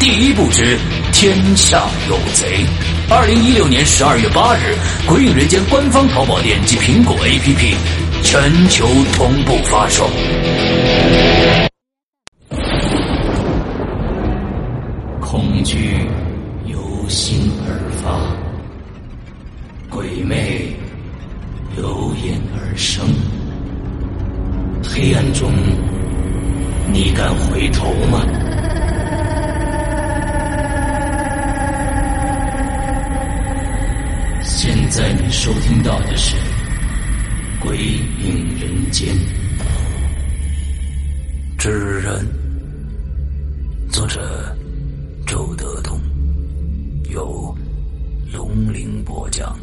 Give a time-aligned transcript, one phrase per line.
[0.00, 0.78] 第一步之
[1.12, 2.64] 天下有贼。
[3.10, 4.74] 二零一六年十二月八日，
[5.06, 7.74] 《鬼影人间》官方淘宝店及苹果 APP
[8.22, 10.08] 全球同步发售。
[15.20, 15.94] 恐惧
[16.64, 18.18] 由心而发，
[19.94, 20.74] 鬼魅
[21.76, 23.04] 由眼而生。
[24.82, 25.52] 黑暗中，
[26.90, 28.24] 你敢回头吗？
[35.00, 36.36] 在你收听到的是
[37.58, 39.08] 《鬼影人间》，
[41.56, 42.28] 知人，
[43.90, 44.54] 作者
[45.26, 45.98] 周德东，
[47.08, 47.56] 由
[48.30, 49.58] 龙鳞播讲，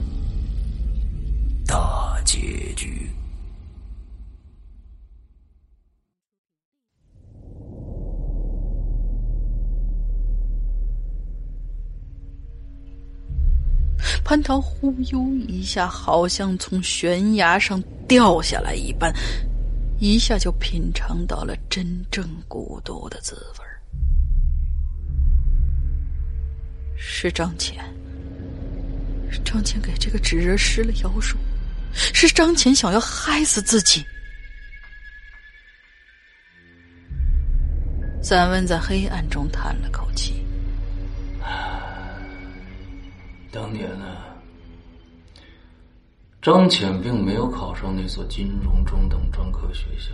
[1.67, 2.39] 大结
[2.75, 3.07] 局。
[14.27, 19.09] 蟠桃忽悠一下，好像从悬崖上掉下来一般，
[19.99, 23.65] 一下就品尝到了真正孤独的滋味
[26.97, 27.77] 是张乾，
[29.45, 31.37] 张乾给这个纸人施了妖术，
[31.93, 34.03] 是张乾想要害死自己。
[38.21, 40.45] 三文在黑暗中叹了口气。
[43.51, 44.05] 当年呢，
[46.41, 50.13] 张浅并没有考上那所金融中等专科学校，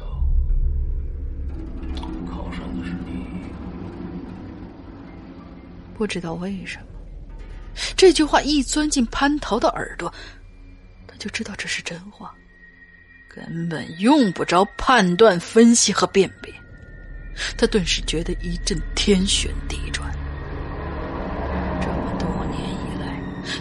[2.30, 3.26] 考上的是你。
[5.96, 6.86] 不知道为什么，
[7.96, 10.12] 这句话一钻进蟠桃的耳朵，
[11.08, 12.34] 他就知道这是真话，
[13.28, 16.54] 根本用不着判断、分析和辨别。
[17.58, 20.10] 他顿时觉得一阵天旋地转。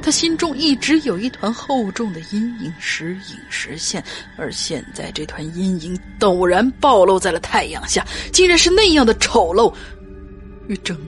[0.03, 4.03] 他心中一直有一团厚重的阴影，时隐时现，
[4.37, 9.73] 而现在这团阴影陡然暴露在了太阳下，竟然是那样的丑陋
[10.67, 10.99] 与狰狞。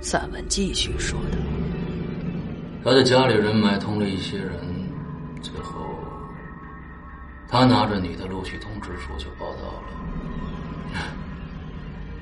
[0.00, 1.38] 散文继续说道
[2.84, 4.52] ：“他的家里人买通了一些人，
[5.40, 5.98] 最后
[7.48, 11.00] 他拿着你的录取通知书就报道了，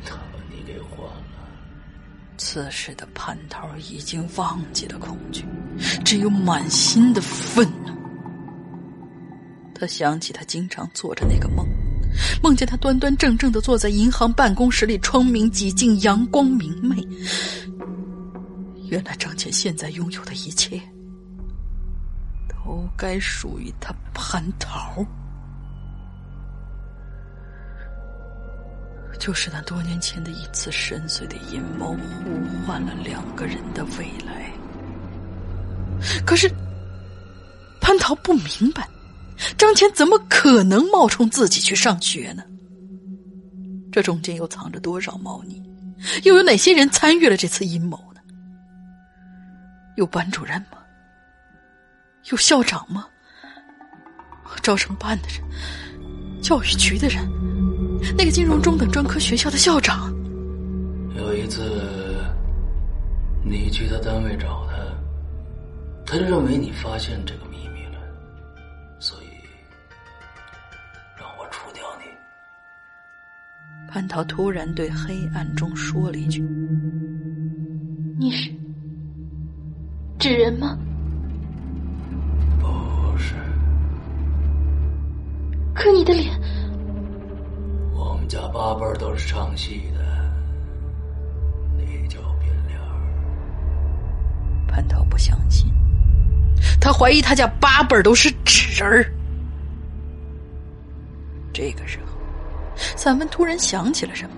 [0.04, 1.24] 他把你给换了。”
[2.36, 5.44] 此时的蟠桃已经忘记了恐惧，
[6.04, 7.92] 只有满心的愤怒。
[9.74, 11.66] 他想起他经常做着那个梦，
[12.42, 16.96] 梦见他端端正正的坐在银行办公室里，窗明几净，阳光明媚。
[18.88, 20.80] 原来张倩现在拥有的一切，
[22.48, 25.04] 都该属于他蟠桃。
[29.22, 34.52] 就是那多年前的一次深邃的阴谋，呼唤了两个人的未来。
[36.26, 36.52] 可是
[37.80, 38.88] 潘桃不明白，
[39.56, 42.42] 张乾怎么可能冒充自己去上学呢？
[43.92, 45.62] 这中间又藏着多少猫腻？
[46.24, 48.20] 又有哪些人参与了这次阴谋呢？
[49.94, 50.78] 有班主任吗？
[52.24, 53.06] 有校长吗？
[54.64, 56.42] 招生办的人？
[56.42, 57.24] 教育局的人？
[58.16, 60.12] 那个金融中等专科学校的校长？
[61.16, 61.62] 有一次，
[63.44, 64.76] 你去他单位找他，
[66.04, 67.98] 他就认为你发现这个秘密了，
[68.98, 69.26] 所以
[71.18, 72.04] 让我除掉你。
[73.90, 76.40] 潘桃突然对黑暗中说了一句
[78.18, 78.50] ：“你是
[80.18, 80.76] 纸人吗？”
[82.58, 82.66] 不
[83.18, 83.34] 是。
[85.74, 86.32] 可你的脸……
[88.32, 90.00] 家八辈都是唱戏的，
[91.76, 92.80] 你就变脸
[94.66, 95.70] 潘涛不相信，
[96.80, 99.04] 他怀疑他家八辈都是纸人儿。
[101.52, 102.12] 这个时候，
[102.74, 104.36] 散文突然想起了什么。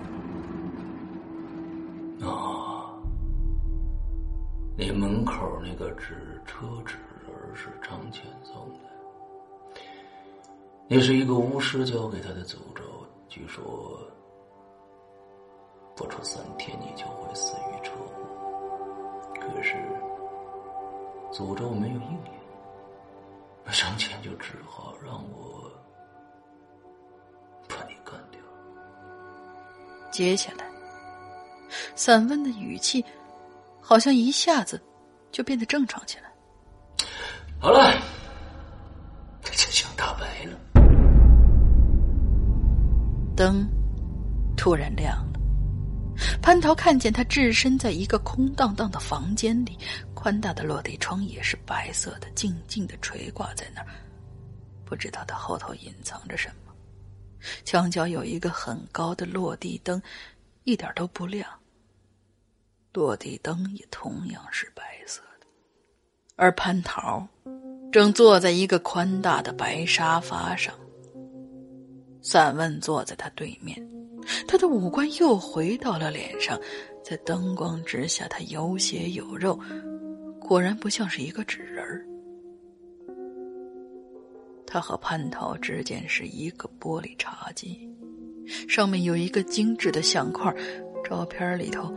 [2.27, 2.91] 啊，
[4.77, 6.15] 你门口那个纸
[6.45, 6.95] 车纸
[7.25, 8.79] 人是张乾送的。
[10.89, 12.83] 那是一个巫师教给他的诅咒，
[13.35, 13.99] 据说
[15.93, 19.29] 不出三天你就会死于车祸。
[19.33, 19.75] 可是
[21.33, 22.31] 诅咒没有应验，
[23.65, 25.69] 那张乾就只好让我
[27.67, 28.39] 把你干掉。
[30.11, 30.65] 接下来，
[31.93, 33.03] 散文的语气
[33.81, 34.81] 好像一下子
[35.29, 36.31] 就变得正常起来。
[37.59, 37.91] 好了，
[43.35, 43.67] 灯
[44.55, 45.39] 突然亮了，
[46.41, 49.77] 蟠桃看见他置身在一个空荡荡的房间里，
[50.13, 53.87] 宽大的落地窗也是白色的，静静的垂挂在那儿。
[54.85, 56.73] 不知道他后头隐藏着什么。
[57.63, 60.01] 墙角有一个很高的落地灯，
[60.63, 61.47] 一点都不亮。
[62.93, 65.47] 落地灯也同样是白色的，
[66.37, 67.27] 而蟠桃
[67.91, 70.73] 正坐在一个宽大的白沙发上。
[72.25, 73.79] 散文坐在他对面，
[74.47, 76.59] 他的五官又回到了脸上，
[77.03, 79.59] 在灯光之下，他有血有肉，
[80.39, 82.03] 果然不像是一个纸人儿。
[84.65, 87.87] 他和蟠桃之间是一个玻璃茶几，
[88.67, 90.51] 上面有一个精致的相框，
[91.07, 91.93] 照片里头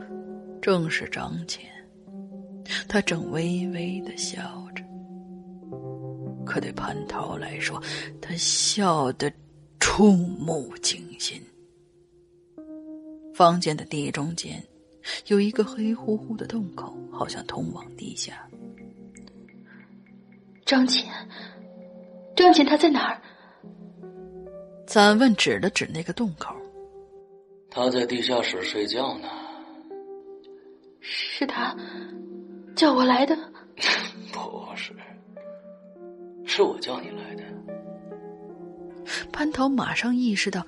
[0.60, 1.64] 正是张乾，
[2.86, 4.38] 他正微微的笑
[4.75, 4.84] 着。
[6.44, 7.82] 可对蟠桃来说，
[8.20, 9.32] 他笑的。
[9.80, 11.40] 触目惊心。
[13.34, 14.62] 房间的地中间
[15.26, 18.48] 有一个黑乎乎的洞口，好像通往地下。
[20.64, 21.28] 张乾，
[22.36, 23.22] 张乾他在哪儿？
[24.86, 26.54] 咱问指了指那个洞口。
[27.70, 29.28] 他在地下室睡觉呢。
[31.00, 31.76] 是他
[32.75, 33.37] 叫我来的？
[34.32, 34.92] 不是，
[36.44, 37.44] 是我叫你来的。
[39.33, 40.67] 蟠桃马上意识到，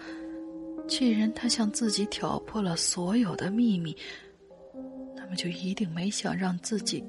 [0.88, 3.96] 既然他向自己挑破了所有的秘密，
[5.14, 7.04] 那么就一定没想让自己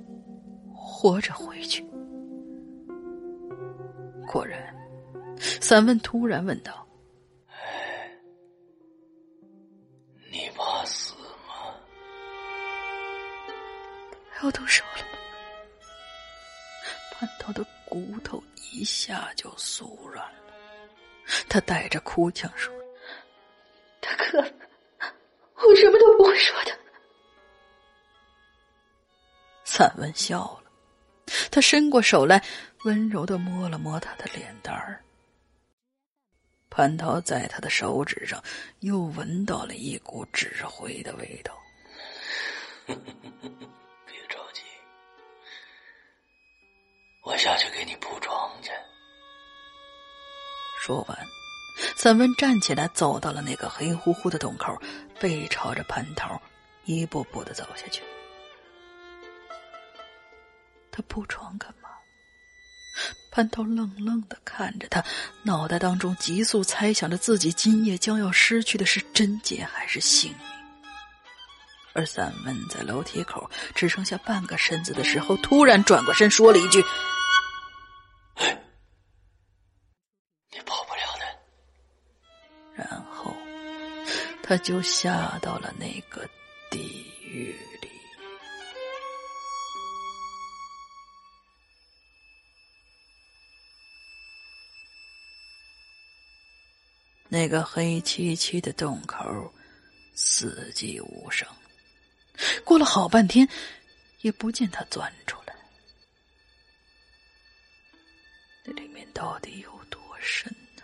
[0.74, 1.86] 活着回去。
[4.28, 4.76] 果然，
[5.38, 6.88] 三问突然问道
[7.52, 8.12] ：“哎，
[10.32, 11.14] 你怕死
[11.48, 11.76] 吗？
[14.42, 15.18] 要动手了吗？”
[17.20, 20.40] 蟠桃的骨头一下就酥软了。
[21.48, 22.74] 他带着哭腔说
[24.02, 24.42] ：“大哥，
[25.56, 26.72] 我什么都不会说的。”
[29.64, 30.72] 散文笑了，
[31.50, 32.44] 他伸过手来，
[32.84, 35.04] 温柔的摸了摸他的脸蛋儿。
[36.70, 38.42] 蟠桃在他的手指上
[38.80, 41.58] 又闻到了一股纸灰的味道。
[42.88, 42.96] 别
[44.28, 44.62] 着急，
[47.24, 48.72] 我下去给你铺床去。
[50.82, 51.16] 说完，
[51.96, 54.76] 散文站起来，走到了那个黑乎乎的洞口，
[55.20, 56.42] 背朝着蟠桃，
[56.86, 58.02] 一步步的走下去。
[60.92, 61.90] 他铺床干嘛？
[63.32, 65.06] 蟠桃愣愣的看着他，
[65.44, 70.40] 脑袋当中急速猜想着自己今夜将要失去的是贞洁还是性命。
[71.94, 76.84] 而散文在楼梯口只剩下半个身子的时候，突然转过身说了一句。
[84.51, 86.29] 他就下到了那个
[86.70, 87.89] 地狱里。
[97.29, 99.53] 那个黑漆漆的洞口，
[100.15, 101.48] 死寂无声。
[102.65, 103.48] 过了好半天，
[104.20, 105.55] 也不见他钻出来。
[108.65, 110.84] 那里面到底有多深呢？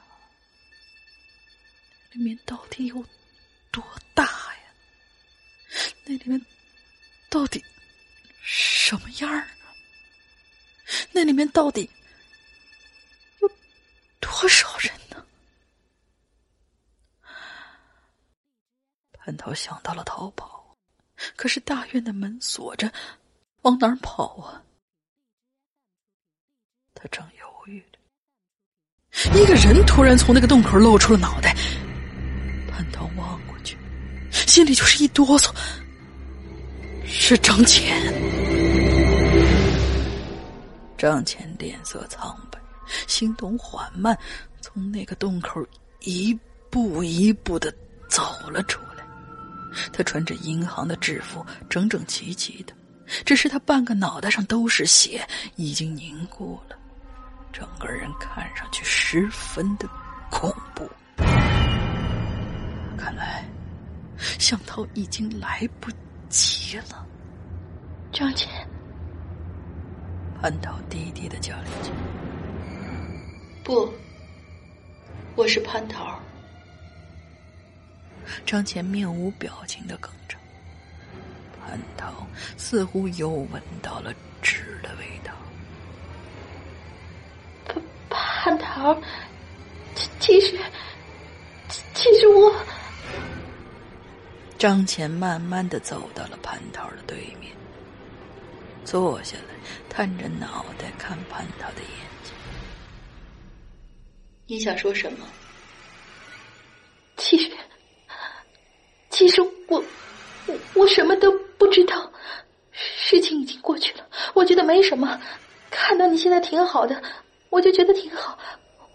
[2.13, 3.05] 里面到底有
[6.27, 6.45] 里面
[7.29, 7.63] 到底
[8.41, 9.47] 什么样儿？
[11.13, 11.89] 那里面到底
[13.39, 13.49] 有
[14.19, 15.25] 多少人呢？
[19.13, 20.75] 潘涛想到了逃跑，
[21.37, 22.91] 可是大院的门锁着，
[23.61, 24.61] 往哪儿跑啊？
[26.93, 31.55] 他正犹豫着，一个人突然从那个洞口露出了脑袋。
[32.69, 33.77] 潘涛望过去，
[34.29, 35.55] 心里就是一哆嗦，
[37.09, 37.87] 是张乾。
[40.97, 42.59] 张乾脸色苍白，
[43.07, 44.17] 行动缓慢，
[44.59, 45.65] 从那个洞口
[46.01, 46.37] 一
[46.69, 47.73] 步一步的
[48.09, 49.05] 走了出来。
[49.93, 52.73] 他穿着银行的制服，整整齐齐的，
[53.25, 56.75] 只是他半个脑袋上都是血，已经凝固了，
[57.53, 59.87] 整个人看上去十分的
[60.29, 60.89] 恐怖。
[62.97, 63.47] 看来，
[64.17, 65.97] 向涛已经来不及
[66.29, 67.05] 及了。
[68.11, 68.47] 张姐，
[70.41, 71.91] 潘桃低低的叫了一句
[73.63, 73.91] ：“不，
[75.35, 76.19] 我是蟠桃。”
[78.45, 80.37] 张乾面无表情的哽着，
[81.65, 82.11] 蟠桃
[82.57, 85.31] 似乎又闻到了纸的味道。
[88.09, 88.99] 蟠蟠桃，
[89.95, 90.59] 其其实，
[91.93, 92.53] 其实我……
[94.57, 97.55] 张乾慢慢的走到了蟠桃的对面，
[98.83, 99.53] 坐下来，
[99.87, 101.91] 探着脑袋看蟠桃的眼
[102.23, 102.33] 睛。
[104.47, 105.27] 你想说什么？
[107.17, 107.51] 其实。
[109.09, 109.83] 其实我，
[110.45, 112.11] 我我什么都不知道，
[112.71, 115.19] 事情已经过去了，我觉得没什么。
[115.69, 117.01] 看到你现在挺好的，
[117.49, 118.37] 我就觉得挺好，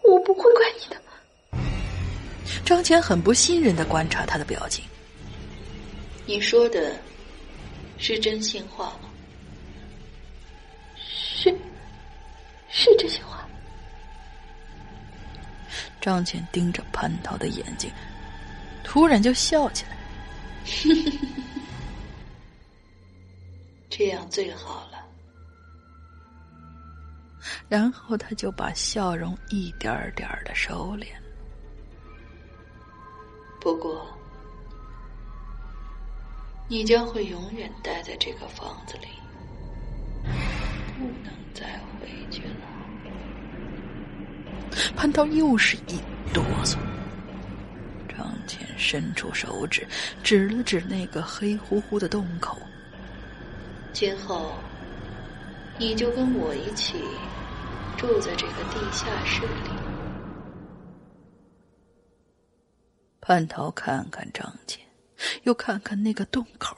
[0.04, 1.00] 我不会怪你的。
[2.64, 4.84] 张乾很不信任的观察他的表情。
[6.24, 6.96] 你说的
[7.98, 9.10] 是真心话吗？
[10.96, 11.52] 是，
[12.70, 13.46] 是真心话。
[16.00, 17.90] 张倩盯着蟠桃的眼睛，
[18.82, 19.96] 突然就笑起来。
[23.88, 25.04] 这样最好了。
[27.68, 31.06] 然后他就把笑容一点点的收敛。
[33.60, 34.06] 不过，
[36.72, 39.08] 你将会永远待在这个房子里，
[40.96, 41.66] 不能再
[42.00, 42.54] 回去了。
[44.96, 46.00] 潘涛又是一
[46.32, 46.78] 哆嗦。
[48.08, 49.86] 张倩伸出手指，
[50.22, 52.56] 指了指那个黑乎乎的洞口。
[53.92, 54.54] 今后，
[55.78, 57.04] 你就跟我一起
[57.98, 59.70] 住在这个地下室里。
[63.20, 64.81] 蟠桃看看张乾，
[65.42, 66.76] 又看看那个洞口。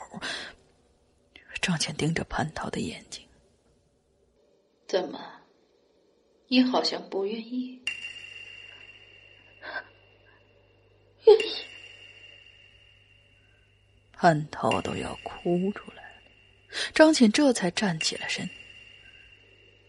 [1.62, 3.26] 张倩盯着蟠桃的眼睛，
[4.86, 5.18] 怎么？
[6.48, 7.80] 你好像不愿意？
[11.24, 11.54] 愿意，
[14.18, 16.30] 蟠桃都要哭出来了。
[16.92, 18.46] 张浅这才站起了身。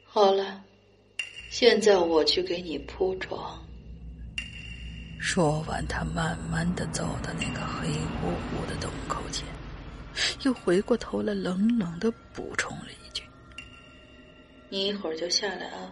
[0.06, 0.64] 好了，
[1.50, 3.65] 现在我去给你铺床。
[5.26, 7.90] 说完，他慢慢的走到那个黑
[8.22, 9.44] 乎乎的洞口前，
[10.44, 13.24] 又回过头来，冷冷的补充了一句
[14.70, 15.90] ：“你一会儿就下来啊，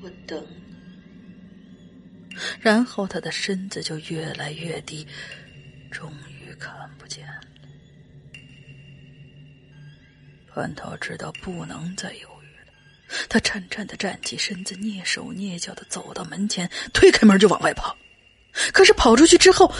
[0.00, 5.04] 我等你。”然后他的身子就越来越低，
[5.90, 7.40] 终于看不见了。
[10.54, 12.37] 蟠桃知道不能再犹豫了，
[13.28, 17.96] 他颤颤的站起身子，蹑手蹑脚的走到门前，推开门就往外跑。
[18.72, 19.72] 可是跑出去之后，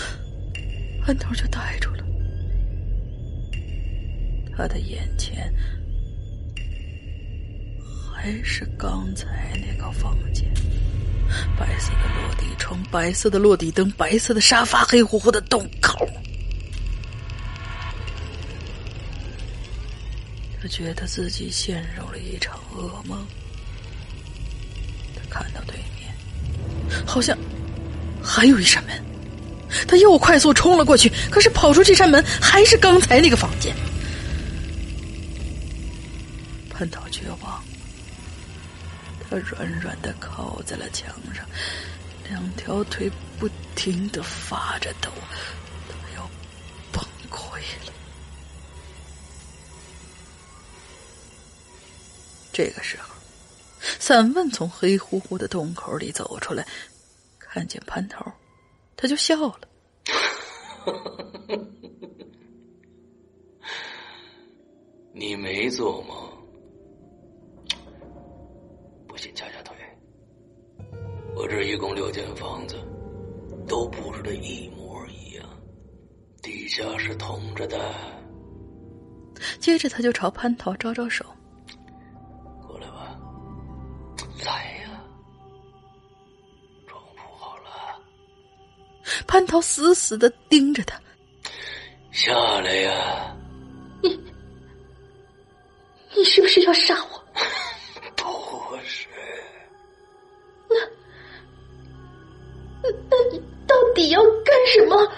[1.07, 2.05] 安头就呆住了，
[4.57, 5.53] 他的眼前
[8.15, 10.47] 还是刚才那个房间。
[11.59, 16.09] 白色的落地窗，白色的落地灯，白色的沙发，黑乎乎的洞口。
[20.69, 23.27] 觉得自己陷入了一场噩梦。
[25.15, 26.15] 他看到对面，
[27.07, 27.37] 好像
[28.23, 29.05] 还有一扇门。
[29.87, 33.75] 他又快速冲了过去，可是跑出这扇门还是刚才那个房间。
[36.71, 37.63] 潘涛绝望，
[39.29, 41.45] 他软软的靠在了墙上，
[42.31, 45.11] 两条腿不停的发着抖，
[52.59, 53.15] 这个时候，
[54.01, 56.67] 散文从黑乎乎的洞口里走出来，
[57.39, 58.27] 看见潘头，
[58.97, 59.61] 他就笑了。
[65.15, 66.17] 你没做梦。
[69.07, 69.77] 不信掐掐腿。
[71.37, 72.75] 我这一共六间房子，
[73.69, 75.49] 都布置的一模一样，
[76.43, 77.95] 地下是通着的。
[79.61, 81.25] 接着他就朝蟠桃招招手
[89.39, 91.01] ：“蟠桃死死的盯着他
[92.11, 93.37] ：“下来呀！
[94.03, 94.21] 你，
[96.17, 97.25] 你是不是要杀我？”
[98.19, 99.07] 不是。
[100.69, 100.77] 那
[103.09, 105.13] 那你到底要干什么？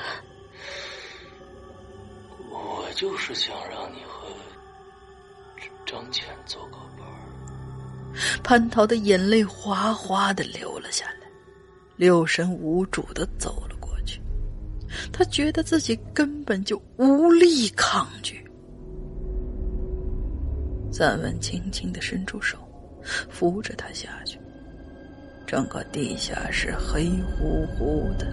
[2.51, 4.29] 我就是想让你和
[5.87, 7.17] 张倩做个伴儿。
[8.45, 11.27] 蟠桃的眼泪哗哗的流了下来，
[11.97, 13.77] 六神无主的走了。
[15.13, 18.45] 他觉得自己根本就无力抗拒。
[20.91, 22.59] 赞文轻轻的伸出手，
[23.31, 24.39] 扶着他下去。
[25.47, 28.27] 整个地下室黑乎乎的，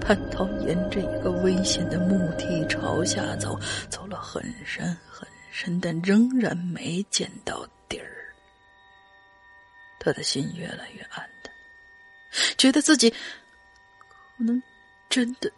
[0.00, 3.58] 蟠桃沿着一个危险的木梯朝下走，
[3.88, 8.34] 走了很深很深，但仍然没见到底儿。
[10.00, 11.52] 他的心越来越暗淡，
[12.58, 14.60] 觉得自己可能
[15.08, 15.48] 真的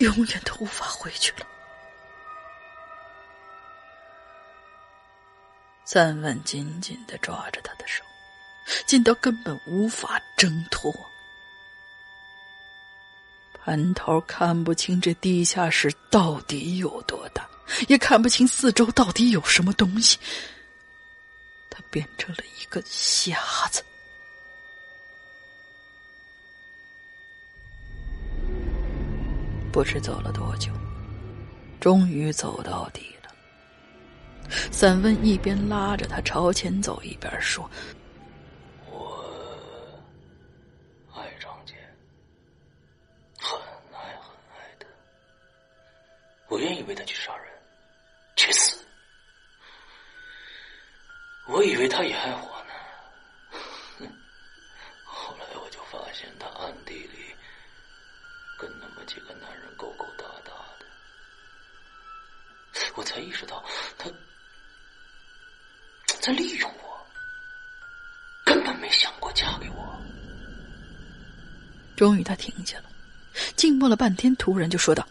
[0.00, 1.46] 永远都无法回去了。
[5.84, 8.04] 三万紧紧的抓着他的手。
[8.86, 10.94] 近到根本无法挣脱。
[13.64, 17.48] 蟠桃看不清这地下室到底有多大，
[17.88, 20.18] 也看不清四周到底有什么东西。
[21.68, 23.36] 他变成了一个瞎
[23.70, 23.82] 子。
[29.72, 30.72] 不知走了多久，
[31.80, 33.30] 终于走到底了。
[34.72, 37.68] 散文一边拉着他朝前走，一边说。
[46.48, 47.46] 我愿意为他去杀人，
[48.34, 48.84] 去死。
[51.46, 52.49] 我以为他也爱我
[62.94, 63.64] 我才意识到
[63.96, 64.10] 他
[66.20, 67.06] 在利用我，
[68.44, 70.00] 根本没想过嫁给我。
[71.96, 72.84] 终于，他停下了，
[73.56, 75.06] 静默了半天，突然就说道。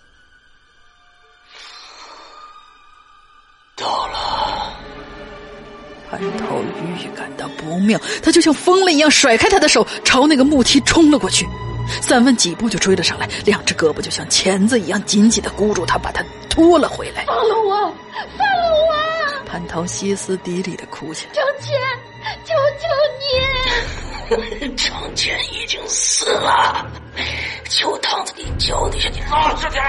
[6.11, 11.45] 蟠桃预感到不妙，他就像疯了一样甩开他的手，朝那个木梯冲了过去。
[12.01, 17.25] 三文几步就追了上来，两只胳膊就像钳子一样紧紧的箍住他，把他拖了回来。
[17.25, 17.93] 放了我，
[18.37, 18.95] 放了我！
[19.51, 21.79] 蟠桃歇斯底里的哭起来：“张倩，
[22.45, 22.85] 求求
[24.69, 24.75] 你！
[24.77, 26.85] 张倩已经死了，
[27.67, 29.83] 酒汤子里浇那些，你老实点。”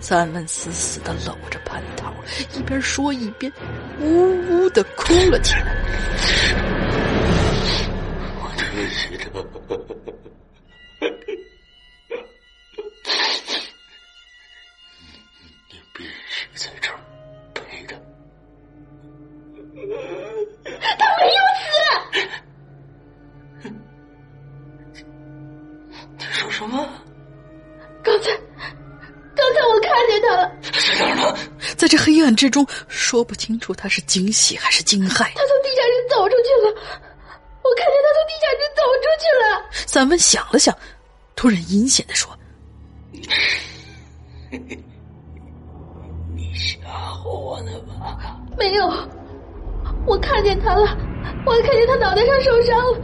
[0.00, 2.12] 三文死死的搂着蟠桃，
[2.54, 3.52] 一边说一边
[4.00, 5.74] 呜呜的哭了起来。
[8.40, 8.66] 我对
[9.30, 9.40] 不
[32.36, 35.24] 之中，说不清楚他是惊喜还是惊骇。
[35.34, 36.68] 他从地下室走出去了，
[37.62, 39.44] 我看见他从地下室走出去了。
[39.86, 40.76] 三文想了想，
[41.34, 42.30] 突然阴险的说
[46.36, 46.78] ：“你吓
[47.24, 48.18] 唬我呢吧？”
[48.56, 48.86] 没有，
[50.06, 50.96] 我看见他了，
[51.44, 53.00] 我还看见他脑袋上受伤了，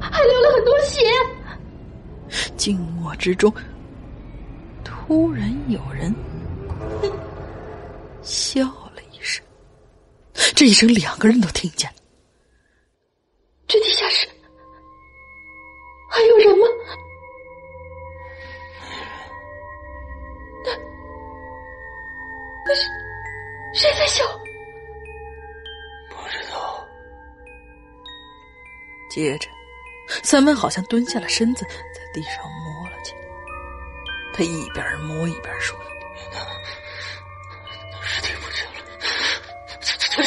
[0.00, 1.06] 还流了很多血。
[2.56, 3.52] 静默之中。
[4.84, 6.14] 突然有人
[8.22, 9.44] 笑了一声，
[10.54, 11.96] 这一声两个人都听见了。
[13.66, 14.28] 这地下室
[16.10, 16.66] 还有人吗？
[20.64, 20.72] 那
[22.66, 22.82] 可是
[23.74, 24.24] 谁在笑？
[26.10, 26.86] 不知道。
[29.10, 29.48] 接着，
[30.22, 33.20] 三文好像蹲下了身子，在地上摸了起来。
[34.34, 35.76] 他一边摸一边说。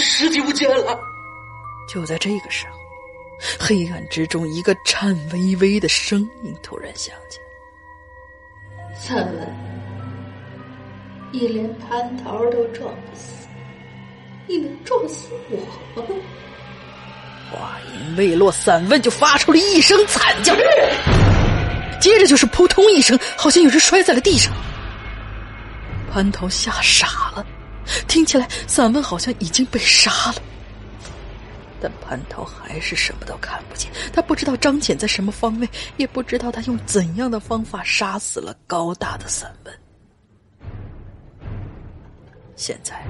[0.06, 1.00] 尸体不见了。”
[1.90, 2.80] 就在这个时候，
[3.60, 7.46] 黑暗之中，一个颤巍巍的声音突然响起来
[8.98, 9.56] ：“三文，
[11.32, 13.48] 你连蟠桃都撞不死，
[14.48, 16.08] 你能撞死我吗？”
[17.52, 20.56] 话音未落，散文就发出了一声惨叫，
[22.02, 24.52] 接着就是扑通一声，好像有人摔在了地上。
[26.12, 27.46] 蟠桃吓傻了，
[28.08, 30.42] 听起来散文好像已经被杀了，
[31.82, 33.92] 但蟠桃还是什么都看不见。
[34.14, 39.80] 他不知道张浅在什么方位，也不知道他用怎样的方法杀死了高大的散文。
[42.56, 43.04] 现在，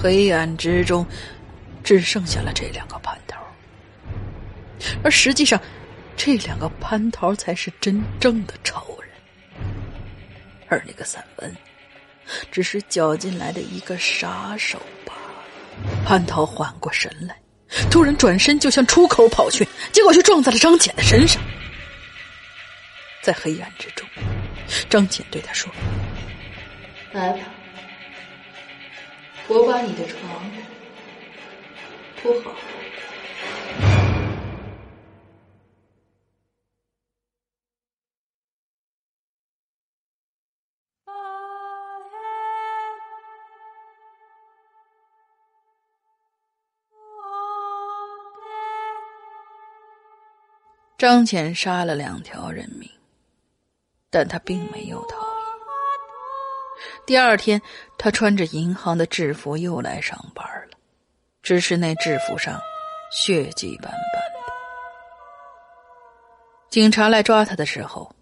[0.00, 1.06] 黑暗之中。
[1.82, 3.40] 只剩下了这两个蟠桃，
[5.02, 5.58] 而实际上，
[6.14, 9.10] 这两个蟠桃才是真正的仇人，
[10.68, 11.56] 而那个散文，
[12.50, 15.44] 只是搅进来的一个杀手罢了。
[16.06, 17.36] 蟠桃缓过神来，
[17.90, 21.42] 突然转身就向出口跑去，结果却撞在了张浅的身上。
[23.22, 24.08] 在黑暗之中，
[24.88, 25.70] 张浅对他说
[27.12, 27.40] ：“来吧，
[29.48, 30.50] 我把你的床。”
[32.22, 32.54] 铺好。
[51.00, 52.86] 张浅杀了两条人命，
[54.10, 55.22] 但他并没有逃逸。
[57.06, 57.62] 第二天，
[57.96, 60.76] 他穿着银行的制服又来上班了。
[61.42, 62.60] 只是那制服上
[63.10, 64.52] 血迹斑斑的。
[66.68, 68.14] 警察来抓他的时候，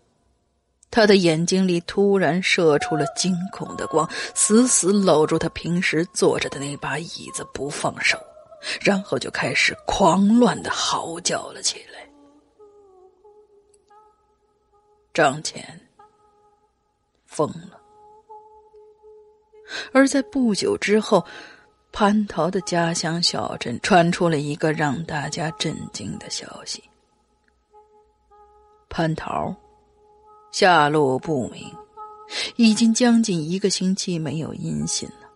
[0.89, 8.17] 他的眼睛里突然射出了惊恐的光，死死搂住他平时坐着的那把椅子不放手，
[8.81, 12.08] 然后就开始狂乱的嚎叫了起来。
[15.19, 15.81] 张倩
[17.27, 17.81] 疯了，
[19.93, 21.27] 而在不久之后。
[21.91, 26.85] 蟠桃的家乡小镇传出了一个让大家震惊的消息：
[28.89, 29.53] 蟠桃
[30.53, 31.75] 下落不明，
[32.55, 35.29] 已经将近一个星期没有音信了。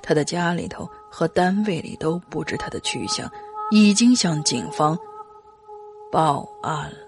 [0.00, 3.30] 他的家里头和单位里都不知他的去向，
[3.70, 4.96] 已经向警方
[6.10, 7.07] 报案了。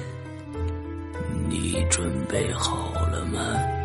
[1.49, 3.80] 你准备好了吗？